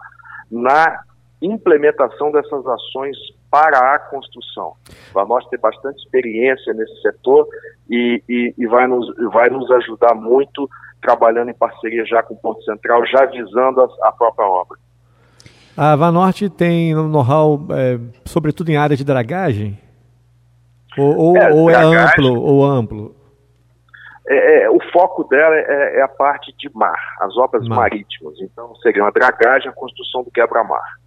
na 0.51 1.01
implementação 1.43 2.31
dessas 2.31 2.65
ações 2.67 3.17
para 3.51 3.95
a 3.95 3.99
construção. 3.99 4.75
A 5.11 5.13
Vanorte 5.13 5.51
tem 5.51 5.59
bastante 5.59 5.99
experiência 5.99 6.73
nesse 6.73 7.01
setor 7.03 7.47
e, 7.89 8.23
e, 8.29 8.67
vai, 8.67 8.87
nos, 8.87 9.13
vai 9.33 9.49
nos 9.51 9.71
ajudar 9.71 10.15
muito 10.15 10.69
trabalhando 11.07 11.51
em 11.51 11.55
parceria 11.55 12.05
já 12.05 12.21
com 12.21 12.35
o 12.35 12.37
Porto 12.37 12.65
Central, 12.65 13.07
já 13.07 13.25
visando 13.27 13.81
a, 13.81 14.09
a 14.09 14.13
própria 14.13 14.47
obra. 14.47 14.77
A 15.77 15.95
Vanorte 15.95 16.51
tem 16.51 16.95
know-how, 16.95 17.61
é, 17.71 18.01
sobretudo 18.25 18.71
em 18.71 18.77
área 18.77 18.97
de 18.97 19.05
dragagem? 19.05 19.79
Ou, 20.99 21.17
ou, 21.17 21.37
é, 21.37 21.53
ou 21.53 21.71
é 21.71 21.75
amplo? 21.77 22.43
Ou 22.43 22.65
amplo? 22.65 23.15
É, 24.29 24.63
é, 24.63 24.71
o 24.71 24.81
foco 24.91 25.23
dela 25.25 25.55
é, 25.55 25.99
é, 25.99 26.03
a 26.03 26.09
parte 26.09 26.53
de 26.59 26.69
mar, 26.75 26.99
as 27.21 27.37
obras 27.37 27.67
mar. 27.69 27.77
marítimas. 27.77 28.35
Então, 28.41 28.75
seria 28.77 29.05
uma 29.05 29.13
dragagem, 29.13 29.69
a 29.69 29.73
construção 29.73 30.25
do 30.25 30.31
quebra-mar. 30.33 30.99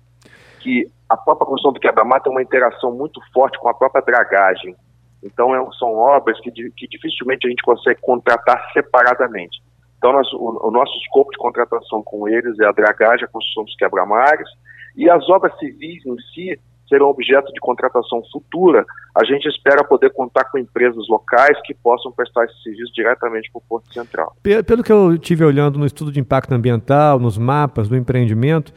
Que 0.60 0.90
a 1.10 1.18
própria 1.18 1.48
construção 1.48 1.74
do 1.74 1.80
quebra-mar 1.80 2.22
tem 2.22 2.32
uma 2.32 2.42
interação 2.42 2.94
muito 2.94 3.20
forte 3.34 3.60
com 3.60 3.68
a 3.68 3.74
própria 3.74 4.04
dragagem. 4.04 4.76
Então, 5.22 5.54
é, 5.54 5.72
são 5.78 5.96
obras 5.96 6.40
que, 6.40 6.52
que, 6.52 6.88
dificilmente 6.88 7.46
a 7.46 7.50
gente 7.50 7.64
consegue 7.64 8.00
contratar 8.02 8.72
separadamente. 8.72 9.62
Então, 10.00 10.14
nós, 10.14 10.32
o, 10.34 10.68
o, 10.68 10.72
nosso 10.72 10.98
escopo 11.00 11.30
de 11.30 11.38
contratação 11.38 12.02
com 12.02 12.28
eles 12.28 12.58
é 12.60 12.66
a 12.66 12.72
dragagem, 12.72 13.26
a 13.26 13.28
construção 13.28 13.66
dos 13.66 13.76
quebra-mares, 13.76 14.50
e 14.96 15.10
as 15.10 15.30
obras 15.30 15.56
civis 15.60 16.04
em 16.06 16.16
si, 16.34 16.60
serão 16.90 17.08
objeto 17.08 17.54
de 17.54 17.60
contratação 17.60 18.22
futura, 18.32 18.84
a 19.16 19.24
gente 19.24 19.48
espera 19.48 19.84
poder 19.84 20.12
contar 20.12 20.46
com 20.46 20.58
empresas 20.58 21.08
locais 21.08 21.56
que 21.64 21.74
possam 21.74 22.12
prestar 22.12 22.46
esse 22.46 22.64
serviço 22.64 22.92
diretamente 22.94 23.52
para 23.52 23.60
o 23.60 23.64
Porto 23.70 23.94
Central. 23.94 24.36
Pelo 24.66 24.84
que 24.84 24.92
eu 24.92 25.18
tive 25.18 25.46
olhando 25.46 25.78
no 25.78 25.86
estudo 25.86 26.12
de 26.12 26.20
impacto 26.20 26.52
ambiental, 26.52 27.20
nos 27.20 27.38
mapas 27.38 27.88
do 27.88 27.96
empreendimento, 27.96 28.74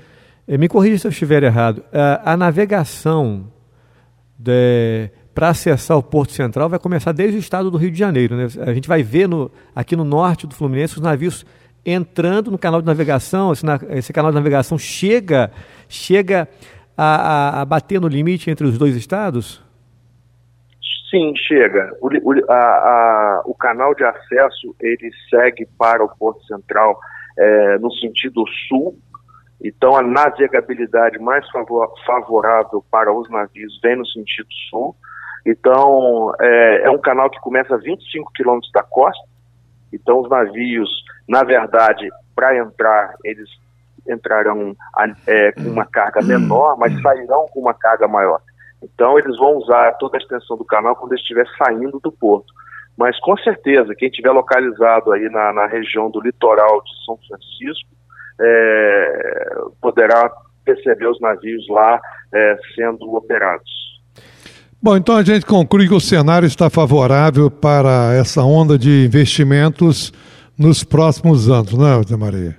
eh, 0.47 0.59
me 0.59 0.69
corrija 0.69 0.99
se 0.99 1.07
eu 1.07 1.11
estiver 1.11 1.43
errado, 1.43 1.83
a, 2.23 2.37
navegação 2.37 3.51
para 5.35 5.49
acessar 5.49 5.97
o 5.97 6.03
Porto 6.03 6.33
Central 6.33 6.69
vai 6.69 6.79
começar 6.79 7.13
desde 7.13 7.37
o 7.37 7.41
estado 7.41 7.71
do 7.71 7.77
Rio 7.77 7.91
de 7.91 7.99
Janeiro. 7.99 8.37
Né? 8.37 8.47
A 8.67 8.73
gente 8.73 8.89
vai 8.89 9.03
ver 9.03 9.29
no, 9.29 9.51
aqui 9.75 9.97
no 9.97 10.05
norte 10.05 10.47
do 10.47 10.55
Fluminense 10.55 10.95
os 10.95 11.03
navios 11.03 11.45
entrando 11.85 12.51
no 12.51 12.59
canal 12.59 12.81
de 12.81 12.87
navegação, 12.87 13.53
esse, 13.53 13.65
esse 13.91 14.13
canal 14.13 14.31
de 14.31 14.37
navegação 14.37 14.79
chega, 14.79 15.51
chega 15.89 16.49
a, 16.97 17.05
a, 17.05 17.61
a, 17.63 17.65
bater 17.65 18.01
no 18.01 18.09
limite 18.09 18.51
entre 18.51 18.67
os 18.67 18.79
dois 18.79 18.95
estados? 18.95 19.63
Sim, 21.11 21.35
chega. 21.37 21.93
O, 22.01 22.09
o, 22.09 22.51
a, 22.51 23.43
o 23.47 23.55
canal 23.55 23.95
de 23.95 24.05
acesso 24.05 24.75
ele 24.81 25.11
segue 25.29 25.67
para 25.77 26.05
o 26.05 26.09
Porto 26.17 26.45
Central 26.47 26.99
é, 27.39 27.79
no 27.79 27.91
sentido 27.93 28.45
sul, 28.69 28.97
então 29.63 29.97
a 29.97 30.03
navegabilidade 30.03 31.19
mais 31.19 31.45
favorável 32.07 32.85
para 32.91 33.13
os 33.13 33.29
navios 33.31 33.79
vem 33.83 33.97
no 33.97 34.07
sentido 34.07 34.49
sul. 34.71 34.97
Então 35.45 36.33
é, 36.41 36.83
é 36.85 36.91
um 36.91 36.99
canal 36.99 37.29
que 37.29 37.41
começa 37.41 37.75
a 37.75 37.79
25 37.79 38.33
quilômetros 38.33 38.71
da 38.73 38.83
costa. 38.83 39.23
Então 39.93 40.21
os 40.21 40.31
navios, 40.31 40.89
na 41.29 41.43
verdade, 41.43 42.09
para 42.35 42.57
entrar, 42.57 43.15
eles 43.25 43.49
entrarão 44.09 44.75
é, 45.27 45.53
com 45.53 45.69
uma 45.69 45.87
carga 45.87 46.23
menor, 46.23 46.77
mas 46.77 47.01
sairão 47.03 47.47
com 47.53 47.61
uma 47.61 47.75
carga 47.75 48.09
maior. 48.09 48.41
Então 48.83 49.19
eles 49.19 49.37
vão 49.39 49.57
usar 49.57 49.93
toda 49.93 50.17
a 50.17 50.21
extensão 50.21 50.57
do 50.57 50.65
canal 50.65 50.97
quando 50.97 51.15
estiver 51.15 51.47
saindo 51.57 52.01
do 52.01 52.11
porto. 52.11 52.53
Mas 52.97 53.19
com 53.21 53.37
certeza, 53.39 53.95
quem 53.95 54.09
estiver 54.09 54.31
localizado 54.33 55.13
aí 55.13 55.29
na, 55.29 55.53
na 55.53 55.67
região 55.67 56.11
do 56.11 56.21
litoral 56.21 56.83
de 56.83 57.05
São 57.05 57.17
Francisco, 57.29 57.91
é, 58.41 59.55
poderá 59.81 60.31
perceber 60.65 61.07
os 61.07 61.21
navios 61.21 61.67
lá 61.69 62.01
é, 62.33 62.59
sendo 62.75 63.15
operados. 63.15 63.71
Bom, 64.85 64.97
então 64.97 65.17
a 65.17 65.23
gente 65.23 65.47
conclui 65.47 65.87
que 65.87 65.95
o 65.95 66.01
cenário 66.01 66.45
está 66.45 66.69
favorável 66.69 67.49
para 67.49 68.15
essa 68.15 68.43
onda 68.43 68.77
de 68.77 69.07
investimentos 69.07 70.13
nos 70.59 70.83
próximos 70.83 71.49
anos, 71.49 71.73
não 71.73 71.87
é, 71.87 72.17
Maria? 72.17 72.57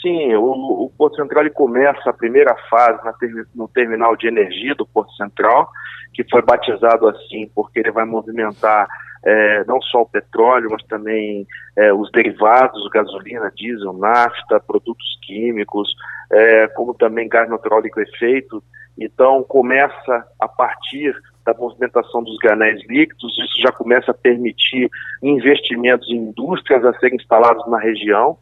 Sim, 0.00 0.34
o, 0.36 0.86
o 0.86 0.92
Porto 0.96 1.16
Central 1.16 1.44
começa 1.50 2.08
a 2.08 2.14
primeira 2.14 2.56
fase 2.70 2.98
na, 3.04 3.12
no 3.54 3.68
terminal 3.68 4.16
de 4.16 4.26
energia 4.26 4.74
do 4.74 4.86
Porto 4.86 5.12
Central, 5.16 5.68
que 6.14 6.24
foi 6.30 6.40
batizado 6.40 7.06
assim 7.08 7.50
porque 7.54 7.80
ele 7.80 7.90
vai 7.90 8.06
movimentar 8.06 8.88
é, 9.22 9.64
não 9.64 9.82
só 9.82 10.00
o 10.00 10.08
petróleo, 10.08 10.68
mas 10.70 10.82
também 10.84 11.46
é, 11.76 11.92
os 11.92 12.10
derivados, 12.10 12.88
gasolina, 12.88 13.52
diesel, 13.54 13.92
nafta, 13.92 14.60
produtos 14.60 15.18
químicos, 15.26 15.94
é, 16.32 16.68
como 16.68 16.94
também 16.94 17.28
gás 17.28 17.50
natural 17.50 17.80
liquefeito. 17.80 18.62
Então, 18.98 19.42
começa 19.42 20.26
a 20.40 20.48
partir 20.48 21.14
da 21.44 21.54
movimentação 21.54 22.22
dos 22.22 22.36
granéis 22.38 22.80
líquidos, 22.88 23.38
isso 23.38 23.60
já 23.60 23.70
começa 23.70 24.10
a 24.10 24.14
permitir 24.14 24.90
investimentos 25.22 26.08
em 26.10 26.16
indústrias 26.16 26.84
a 26.84 26.92
serem 26.98 27.16
instalados 27.16 27.66
na 27.68 27.78
região. 27.78 28.36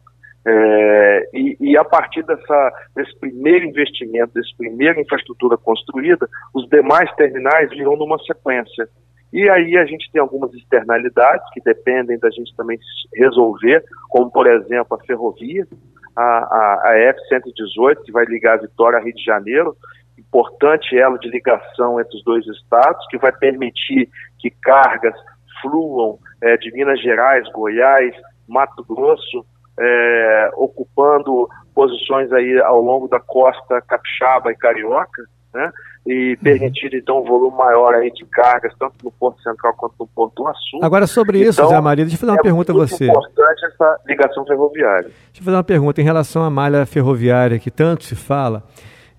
É, 0.47 1.29
e, 1.33 1.57
e, 1.59 1.77
a 1.77 1.83
partir 1.83 2.23
dessa, 2.23 2.73
desse 2.95 3.17
primeiro 3.19 3.65
investimento, 3.65 4.33
dessa 4.33 4.49
primeira 4.57 4.99
infraestrutura 4.99 5.57
construída, 5.57 6.27
os 6.53 6.67
demais 6.69 7.11
terminais 7.15 7.69
virão 7.69 7.95
numa 7.95 8.17
sequência. 8.19 8.87
E 9.33 9.49
aí 9.49 9.75
a 9.75 9.85
gente 9.85 10.09
tem 10.11 10.21
algumas 10.21 10.53
externalidades 10.53 11.45
que 11.51 11.61
dependem 11.61 12.17
da 12.19 12.29
gente 12.29 12.55
também 12.55 12.79
resolver, 13.15 13.83
como 14.07 14.31
por 14.31 14.47
exemplo 14.47 14.95
a 14.95 15.05
ferrovia, 15.05 15.67
a, 16.15 16.21
a, 16.21 16.81
a 16.85 16.97
F-118, 16.99 18.03
que 18.05 18.11
vai 18.11 18.25
ligar 18.25 18.53
a 18.53 18.61
Vitória 18.61 18.97
a 18.97 19.01
Rio 19.01 19.13
de 19.13 19.23
Janeiro, 19.23 19.75
importante 20.17 20.97
elo 20.97 21.19
de 21.19 21.29
ligação 21.29 21.99
entre 21.99 22.17
os 22.17 22.23
dois 22.23 22.45
estados, 22.47 23.05
que 23.07 23.17
vai 23.17 23.31
permitir 23.31 24.09
que 24.39 24.49
cargas 24.61 25.15
fluam 25.61 26.19
é, 26.41 26.57
de 26.57 26.71
Minas 26.71 27.01
Gerais, 27.01 27.49
Goiás, 27.51 28.13
Mato 28.47 28.83
Grosso, 28.83 29.45
é, 29.79 30.49
ocupando 30.55 31.49
posições 31.73 32.31
aí 32.31 32.59
ao 32.61 32.81
longo 32.81 33.07
da 33.07 33.19
costa 33.19 33.81
capixaba 33.81 34.51
e 34.51 34.55
carioca, 34.55 35.23
né? 35.53 35.71
e 36.05 36.37
permitir 36.41 36.93
então 36.93 37.21
um 37.21 37.23
volume 37.25 37.57
maior 37.57 37.95
aí 37.95 38.11
de 38.11 38.23
cargas, 38.25 38.71
tanto 38.77 38.93
no 39.03 39.11
Porto 39.11 39.41
Central 39.41 39.73
quanto 39.73 39.95
no 39.99 40.07
Porto 40.07 40.43
do 40.43 40.47
Açul. 40.47 40.79
Agora, 40.83 41.07
sobre 41.07 41.39
isso, 41.39 41.59
então, 41.59 41.69
Zé 41.69 41.81
Maria, 41.81 42.05
deixa 42.05 42.15
eu 42.15 42.19
fazer 42.19 42.31
uma 42.31 42.39
é 42.39 42.43
pergunta 42.43 42.71
a 42.71 42.75
você. 42.75 43.05
É 43.05 43.07
importante 43.07 43.65
essa 43.65 43.99
ligação 44.05 44.45
ferroviária. 44.45 45.09
Deixa 45.09 45.41
eu 45.41 45.43
fazer 45.43 45.57
uma 45.57 45.63
pergunta 45.63 46.01
em 46.01 46.03
relação 46.03 46.43
à 46.43 46.49
malha 46.49 46.85
ferroviária 46.85 47.57
que 47.57 47.71
tanto 47.71 48.03
se 48.03 48.15
fala. 48.15 48.63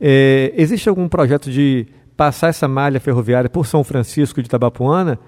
É, 0.00 0.52
existe 0.56 0.88
algum 0.88 1.08
projeto 1.08 1.50
de 1.50 1.86
passar 2.16 2.48
essa 2.48 2.66
malha 2.66 3.00
ferroviária 3.00 3.48
por 3.48 3.66
São 3.66 3.84
Francisco 3.84 4.40
de 4.40 4.48
Itabapuana? 4.48 5.18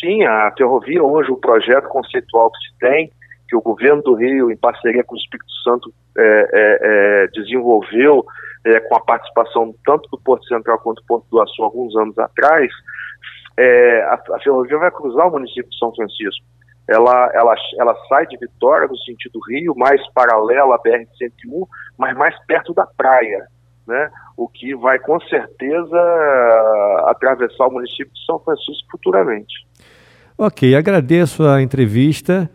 Sim, 0.00 0.24
a 0.24 0.52
ferrovia 0.56 1.02
hoje, 1.02 1.30
o 1.30 1.36
projeto 1.36 1.88
conceitual 1.88 2.50
que 2.50 2.58
se 2.58 2.78
tem, 2.78 3.10
que 3.48 3.56
o 3.56 3.62
governo 3.62 4.02
do 4.02 4.14
Rio, 4.14 4.50
em 4.50 4.56
parceria 4.56 5.02
com 5.02 5.14
o 5.14 5.18
Espírito 5.18 5.50
Santo, 5.64 5.92
é, 6.18 6.22
é, 6.22 6.78
é 6.82 7.26
desenvolveu 7.28 8.24
é, 8.64 8.80
com 8.80 8.96
a 8.96 9.00
participação 9.00 9.74
tanto 9.84 10.08
do 10.10 10.18
Porto 10.18 10.46
Central 10.46 10.78
quanto 10.80 11.00
do 11.00 11.06
Porto 11.06 11.26
do 11.30 11.40
Açu 11.40 11.62
alguns 11.62 11.96
anos 11.96 12.18
atrás, 12.18 12.70
é, 13.56 14.02
a, 14.02 14.14
a, 14.34 14.40
ferrovia 14.40 14.76
vai 14.78 14.90
cruzar 14.90 15.28
o 15.28 15.32
município 15.32 15.70
de 15.70 15.78
São 15.78 15.94
Francisco. 15.94 16.44
Ela, 16.88 17.30
ela, 17.34 17.54
ela 17.78 17.96
sai 18.08 18.26
de 18.26 18.36
Vitória, 18.36 18.86
no 18.86 18.96
sentido 18.98 19.40
Rio, 19.48 19.74
mais 19.76 20.00
paralela 20.12 20.74
à 20.74 20.78
BR-101, 20.78 21.66
mas 21.98 22.16
mais 22.16 22.38
perto 22.46 22.72
da 22.72 22.86
praia, 22.86 23.46
né? 23.86 24.10
o 24.36 24.46
que 24.46 24.74
vai 24.76 24.98
com 24.98 25.18
certeza 25.20 25.98
atravessar 27.06 27.66
o 27.66 27.72
município 27.72 28.12
de 28.12 28.24
São 28.24 28.38
Francisco 28.38 28.86
futuramente. 28.90 29.66
Ok, 30.38 30.74
agradeço 30.74 31.44
a 31.44 31.62
entrevista. 31.62 32.48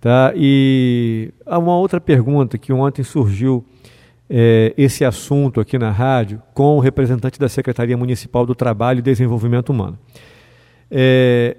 Tá? 0.00 0.32
E 0.34 1.32
há 1.44 1.58
uma 1.58 1.76
outra 1.76 2.00
pergunta 2.00 2.56
que 2.56 2.72
ontem 2.72 3.02
surgiu 3.02 3.64
é, 4.28 4.72
esse 4.76 5.04
assunto 5.04 5.60
aqui 5.60 5.78
na 5.78 5.90
rádio 5.90 6.42
com 6.54 6.76
o 6.76 6.80
representante 6.80 7.38
da 7.38 7.48
Secretaria 7.48 7.96
Municipal 7.96 8.46
do 8.46 8.54
Trabalho 8.54 9.00
e 9.00 9.02
Desenvolvimento 9.02 9.70
Humano. 9.70 9.98
É, 10.90 11.56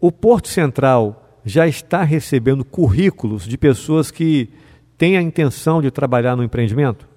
o 0.00 0.12
Porto 0.12 0.48
Central 0.48 1.25
já 1.46 1.64
está 1.66 2.02
recebendo 2.02 2.64
currículos 2.64 3.46
de 3.46 3.56
pessoas 3.56 4.10
que 4.10 4.50
têm 4.98 5.16
a 5.16 5.22
intenção 5.22 5.80
de 5.80 5.92
trabalhar 5.92 6.34
no 6.34 6.42
empreendimento? 6.42 7.08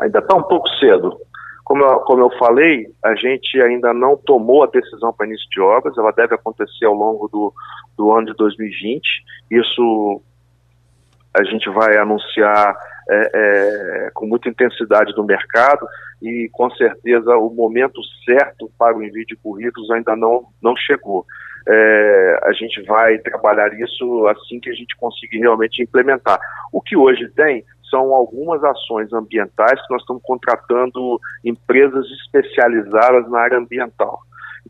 Ainda 0.00 0.20
está 0.20 0.34
um 0.34 0.42
pouco 0.42 0.66
cedo. 0.80 1.20
Como 1.62 1.84
eu, 1.84 2.00
como 2.00 2.22
eu 2.22 2.30
falei, 2.38 2.86
a 3.04 3.14
gente 3.14 3.60
ainda 3.60 3.92
não 3.92 4.16
tomou 4.16 4.64
a 4.64 4.66
decisão 4.66 5.12
para 5.12 5.26
início 5.26 5.48
de 5.50 5.60
obras, 5.60 5.96
ela 5.98 6.12
deve 6.12 6.34
acontecer 6.34 6.86
ao 6.86 6.94
longo 6.94 7.28
do, 7.28 7.52
do 7.96 8.10
ano 8.10 8.26
de 8.26 8.34
2020. 8.34 9.02
Isso 9.50 10.22
a 11.34 11.42
gente 11.44 11.68
vai 11.68 11.98
anunciar 11.98 12.74
é, 13.10 13.30
é, 13.34 14.10
com 14.14 14.26
muita 14.26 14.48
intensidade 14.48 15.12
no 15.16 15.24
mercado 15.24 15.86
e 16.22 16.48
com 16.52 16.70
certeza 16.70 17.36
o 17.36 17.50
momento 17.50 18.00
certo 18.24 18.70
para 18.78 18.96
o 18.96 19.02
envio 19.02 19.26
de 19.26 19.36
currículos 19.36 19.90
ainda 19.90 20.16
não, 20.16 20.46
não 20.62 20.74
chegou. 20.76 21.26
É, 21.66 22.40
a 22.42 22.52
gente 22.52 22.82
vai 22.82 23.18
trabalhar 23.18 23.72
isso 23.80 24.26
assim 24.28 24.60
que 24.60 24.70
a 24.70 24.74
gente 24.74 24.94
conseguir 24.96 25.38
realmente 25.38 25.82
implementar. 25.82 26.38
O 26.72 26.80
que 26.80 26.96
hoje 26.96 27.28
tem 27.30 27.64
são 27.90 28.12
algumas 28.12 28.62
ações 28.64 29.12
ambientais 29.12 29.80
que 29.80 29.92
nós 29.92 30.02
estamos 30.02 30.22
contratando 30.22 31.18
empresas 31.44 32.04
especializadas 32.22 33.30
na 33.30 33.40
área 33.40 33.58
ambiental. 33.58 34.20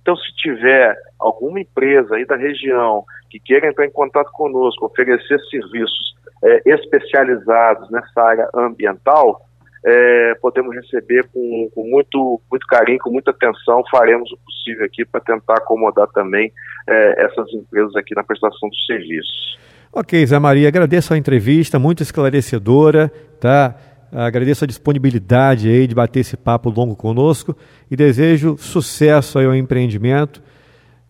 Então, 0.00 0.16
se 0.16 0.34
tiver 0.36 0.96
alguma 1.18 1.60
empresa 1.60 2.16
aí 2.16 2.26
da 2.26 2.36
região 2.36 3.04
que 3.30 3.40
queira 3.40 3.68
entrar 3.68 3.86
em 3.86 3.90
contato 3.90 4.30
conosco, 4.32 4.86
oferecer 4.86 5.40
serviços 5.50 6.14
é, 6.42 6.62
especializados 6.66 7.90
nessa 7.90 8.22
área 8.22 8.48
ambiental, 8.54 9.40
é, 9.84 10.34
podemos 10.40 10.74
receber 10.74 11.28
com, 11.32 11.68
com, 11.74 11.84
muito, 11.88 12.40
muito 12.50 12.66
carinho, 12.66 12.98
com 12.98 13.10
muita 13.10 13.30
atenção, 13.30 13.82
faremos 13.90 14.30
o 14.32 14.38
possível 14.38 14.86
aqui 14.86 15.04
para 15.04 15.20
tentar 15.20 15.54
acomodar 15.54 16.08
também 16.08 16.50
é, 16.88 17.24
essas 17.24 17.52
empresas 17.52 17.94
aqui 17.96 18.14
na 18.14 18.24
prestação 18.24 18.68
dos 18.68 18.86
serviços. 18.86 19.58
Ok, 19.92 20.26
Zé 20.26 20.38
Maria, 20.38 20.68
agradeço 20.68 21.12
a 21.12 21.18
entrevista, 21.18 21.78
muito 21.78 22.02
esclarecedora, 22.02 23.12
tá? 23.38 23.76
Agradeço 24.10 24.64
a 24.64 24.66
disponibilidade 24.66 25.68
aí 25.68 25.86
de 25.86 25.94
bater 25.94 26.20
esse 26.20 26.36
papo 26.36 26.70
longo 26.70 26.94
conosco 26.94 27.56
e 27.90 27.96
desejo 27.96 28.56
sucesso 28.56 29.38
ao 29.38 29.54
empreendimento 29.54 30.40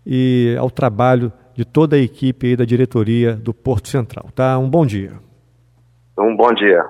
e 0.07 0.57
ao 0.59 0.71
trabalho 0.71 1.31
de 1.55 1.65
toda 1.65 1.97
a 1.97 1.99
equipe 1.99 2.49
aí 2.49 2.57
da 2.57 2.65
diretoria 2.65 3.35
do 3.35 3.55
Porto 3.55 3.89
Central, 3.89 4.31
tá? 4.35 4.59
Um 4.59 4.69
bom 4.69 4.85
dia. 4.85 5.13
Um 6.19 6.35
bom 6.37 6.53
dia. 6.53 6.83